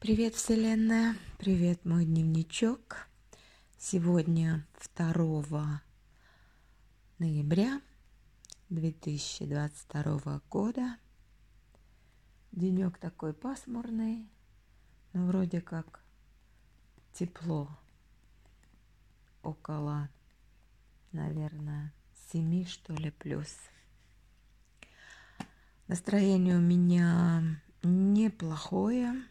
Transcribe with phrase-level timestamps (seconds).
[0.00, 1.16] Привет, Вселенная!
[1.38, 3.08] Привет, мой дневничок!
[3.76, 4.64] Сегодня
[4.96, 5.82] 2
[7.18, 7.82] ноября
[8.68, 10.96] 2022 года.
[12.52, 14.30] Денек такой пасмурный,
[15.14, 16.04] но вроде как
[17.12, 17.68] тепло.
[19.42, 20.08] Около,
[21.10, 21.92] наверное,
[22.30, 23.52] 7 что ли плюс.
[25.88, 27.42] Настроение у меня
[27.82, 29.24] неплохое.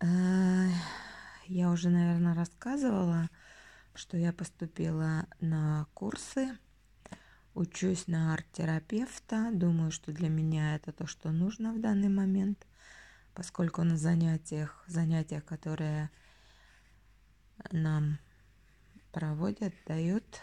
[0.00, 0.68] Э,
[1.46, 3.28] я уже, наверное, рассказывала,
[3.94, 6.56] что я поступила на курсы,
[7.54, 9.50] учусь на арт-терапевта.
[9.52, 12.66] Думаю, что для меня это то, что нужно в данный момент,
[13.34, 16.10] поскольку на занятиях, занятиях, которые
[17.70, 18.18] нам
[19.12, 20.40] проводят, дают,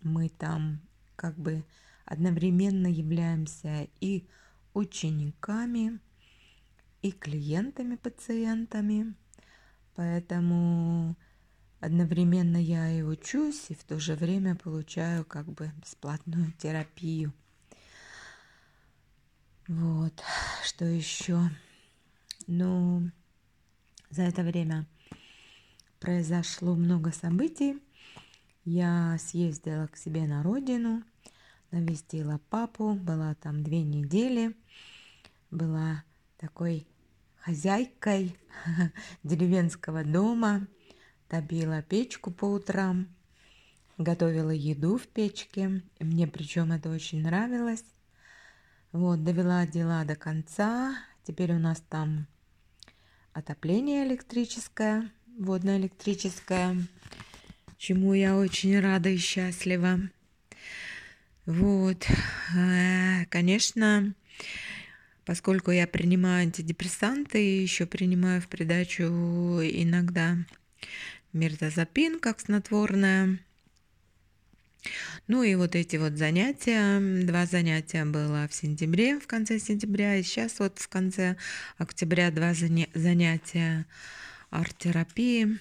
[0.00, 0.80] мы там
[1.16, 1.64] как бы
[2.04, 4.28] одновременно являемся и
[4.74, 5.98] учениками,
[7.08, 9.14] и клиентами, пациентами.
[9.94, 11.16] Поэтому
[11.80, 17.32] одновременно я и учусь, и в то же время получаю как бы бесплатную терапию.
[19.68, 20.22] Вот,
[20.64, 21.40] что еще?
[22.46, 23.10] Ну,
[24.10, 24.86] за это время
[25.98, 27.82] произошло много событий.
[28.64, 31.02] Я съездила к себе на родину–
[31.70, 34.56] навестила папу, была там две недели,
[35.50, 36.04] была
[36.38, 36.86] такой
[37.46, 38.36] хозяйкой
[39.22, 40.66] деревенского дома,
[41.28, 43.06] топила печку по утрам,
[43.98, 45.82] готовила еду в печке.
[46.00, 47.84] Мне причем это очень нравилось.
[48.90, 50.96] Вот, довела дела до конца.
[51.22, 52.26] Теперь у нас там
[53.32, 55.08] отопление электрическое,
[55.38, 56.76] водно-электрическое,
[57.78, 60.00] чему я очень рада и счастлива.
[61.44, 62.08] Вот,
[62.56, 64.14] э, конечно,
[65.26, 70.38] поскольку я принимаю антидепрессанты, еще принимаю в придачу иногда
[71.32, 73.40] миртазапин как снотворное.
[75.26, 80.22] Ну и вот эти вот занятия, два занятия было в сентябре, в конце сентября, и
[80.22, 81.36] сейчас вот в конце
[81.76, 83.84] октября два занятия
[84.50, 85.58] арт-терапии.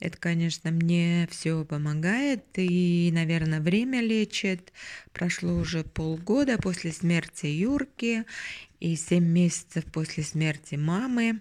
[0.00, 4.72] Это, конечно, мне все помогает, и, наверное, время лечит.
[5.12, 8.24] Прошло уже полгода после смерти Юрки
[8.78, 11.40] и семь месяцев после смерти мамы.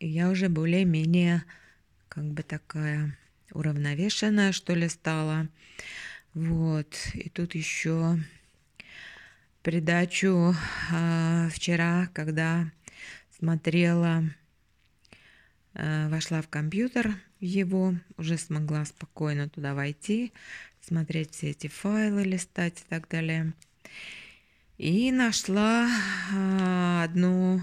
[0.00, 1.44] И я уже более-менее
[2.08, 3.16] как бы такая
[3.52, 5.48] уравновешенная, что ли, стала.
[6.34, 6.96] Вот.
[7.14, 8.18] И тут еще
[9.62, 10.54] придачу
[10.90, 12.70] э, вчера, когда
[13.38, 14.24] смотрела,
[15.74, 20.32] вошла в компьютер, его, уже смогла спокойно туда войти,
[20.80, 23.54] смотреть все эти файлы, листать и так далее.
[24.78, 25.88] И нашла
[26.32, 27.60] а, одну,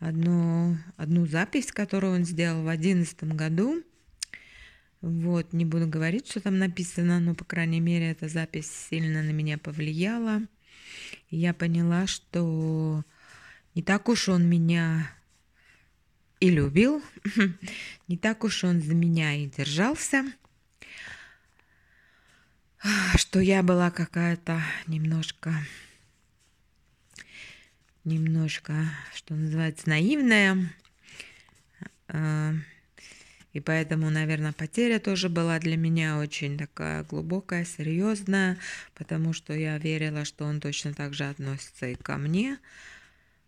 [0.00, 3.82] одну, одну запись, которую он сделал в одиннадцатом году.
[5.00, 9.30] Вот, не буду говорить, что там написано, но, по крайней мере, эта запись сильно на
[9.30, 10.42] меня повлияла.
[11.30, 13.04] Я поняла, что
[13.74, 15.10] не так уж он меня
[16.42, 17.00] и любил.
[18.08, 20.24] Не так уж он за меня и держался,
[23.14, 25.54] что я была какая-то немножко,
[28.02, 28.74] немножко,
[29.14, 30.74] что называется, наивная.
[32.08, 32.54] А,
[33.52, 38.58] и поэтому, наверное, потеря тоже была для меня очень такая глубокая, серьезная,
[38.94, 42.58] потому что я верила, что он точно так же относится и ко мне.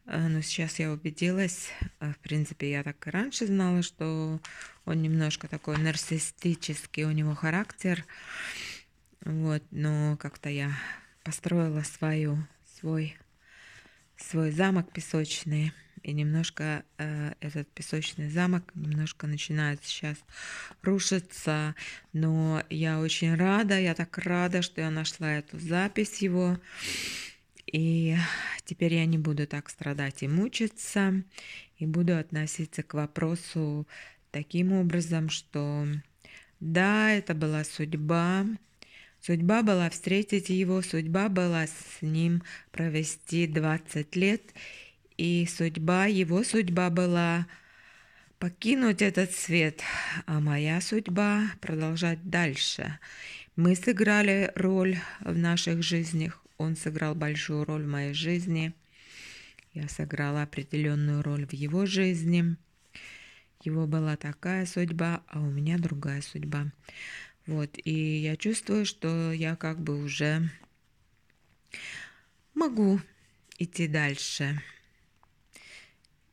[0.07, 1.71] Э, но сейчас я убедилась,
[2.01, 4.41] э, в принципе, я так и раньше знала, что
[4.85, 8.05] он немножко такой нарциссический, у него характер.
[9.25, 10.73] Вот, но как-то я
[11.23, 12.37] построила свою,
[12.79, 13.17] свой,
[14.17, 15.73] свой замок песочный.
[16.03, 20.19] И немножко э, этот песочный замок немножко начинает сейчас
[20.83, 21.75] рушиться.
[22.13, 26.59] Но я очень рада, я так рада, что я нашла эту запись его.
[27.75, 28.17] И
[28.65, 31.25] теперь я не буду так страдать и мучиться,
[31.77, 33.89] и буду относиться к вопросу
[34.31, 35.85] таким образом, что
[36.61, 38.47] да, это была судьба,
[39.21, 44.43] Судьба была встретить его, судьба была с ним провести 20 лет,
[45.17, 47.47] и судьба, его судьба была
[48.39, 49.81] покинуть этот свет,
[50.27, 52.99] а моя судьба продолжать дальше.
[53.57, 58.75] Мы сыграли роль в наших жизнях, он сыграл большую роль в моей жизни.
[59.73, 62.57] Я сыграла определенную роль в его жизни.
[63.63, 66.71] Его была такая судьба, а у меня другая судьба.
[67.47, 70.49] Вот, и я чувствую, что я как бы уже
[72.55, 73.01] могу
[73.59, 74.63] идти дальше.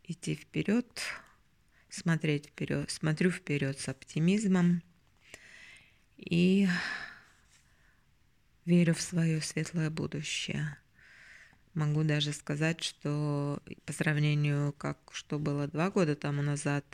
[0.03, 0.85] идти вперед,
[1.89, 4.83] смотреть вперед, смотрю вперед с оптимизмом
[6.17, 6.67] и
[8.65, 10.77] верю в свое светлое будущее.
[11.73, 16.85] Могу даже сказать, что по сравнению, как что было два года тому назад,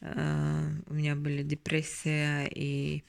[0.00, 3.02] э, у меня были депрессия, и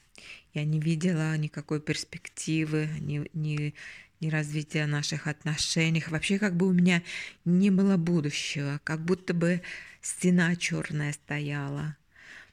[0.54, 3.74] я не видела никакой перспективы, ни, ни,
[4.20, 6.02] ни развития наших отношений.
[6.08, 7.02] Вообще как бы у меня
[7.44, 9.60] не было будущего, как будто бы
[10.00, 11.96] стена черная стояла.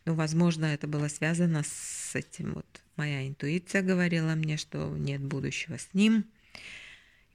[0.05, 2.65] Ну, возможно, это было связано с этим вот.
[2.95, 6.25] Моя интуиция говорила мне, что нет будущего с ним–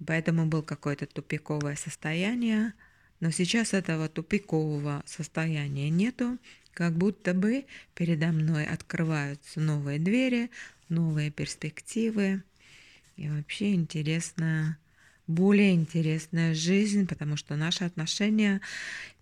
[0.07, 2.73] поэтому был какое-то тупиковое состояние.
[3.21, 6.39] Но сейчас этого тупикового состояния нету,
[6.73, 10.51] как будто бы передо мной открываются новые двери,
[10.89, 12.43] новые перспективы.
[13.17, 14.79] И вообще интересно
[15.29, 18.61] более интересная жизнь, потому что наши отношения,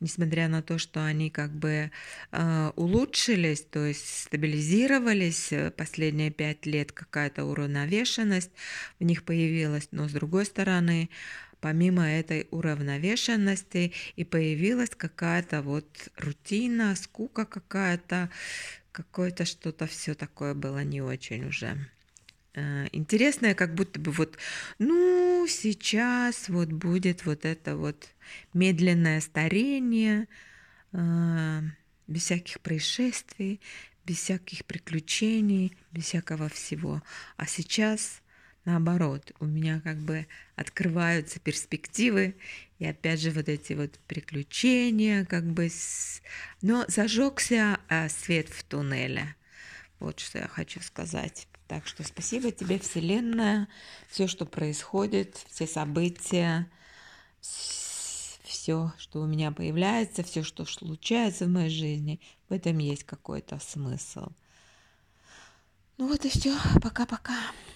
[0.00, 1.90] несмотря на то, что они как бы
[2.30, 8.52] э, улучшились, то есть стабилизировались э, последние пять лет, какая-то уравновешенность
[9.00, 11.10] в них появилась, но с другой стороны,
[11.60, 18.30] помимо этой уравновешенности и появилась какая-то вот рутина, скука какая-то,
[18.92, 21.76] какое-то что-то все такое было не очень уже.
[22.56, 24.38] Э, интересное, как будто бы вот,
[24.78, 28.08] ну, сейчас вот будет вот это вот
[28.54, 30.26] медленное старение,
[30.92, 31.60] э,
[32.06, 33.60] без всяких происшествий,
[34.06, 37.02] без всяких приключений, без всякого всего.
[37.36, 38.22] А сейчас
[38.64, 40.26] наоборот, у меня как бы
[40.56, 42.36] открываются перспективы,
[42.78, 46.22] и опять же вот эти вот приключения, как бы, с...
[46.62, 49.36] но зажегся а, свет в туннеле.
[49.98, 51.46] Вот что я хочу сказать.
[51.68, 53.68] Так что спасибо тебе, Вселенная,
[54.08, 56.70] все, что происходит, все события,
[57.40, 63.58] все, что у меня появляется, все, что случается в моей жизни, в этом есть какой-то
[63.58, 64.28] смысл.
[65.98, 66.54] Ну вот и все.
[66.82, 67.34] Пока-пока.